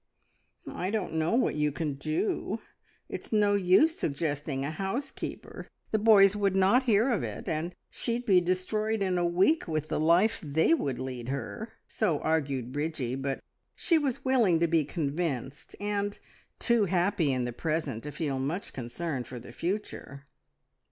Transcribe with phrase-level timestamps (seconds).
[0.65, 2.59] "I don't know what you can do.
[3.07, 8.25] It's no use suggesting a housekeeper the boys would not hear of it, and she'd
[8.25, 13.13] be destroyed in a week with the life they would lead her!" So argued Bridgie,
[13.13, 13.43] but
[13.75, 16.17] she was willing to be convinced, and
[16.57, 20.25] too happy in the present to feel much concern for the future.